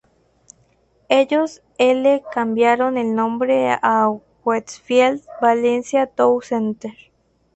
Ellos 1.09 1.61
ele 1.77 2.23
cambiaron 2.33 2.97
el 2.97 3.13
nombre 3.13 3.69
a 3.69 4.09
"Westfield 4.43 5.21
Valencia 5.39 6.07
Town 6.07 6.41
Center". 6.41 6.97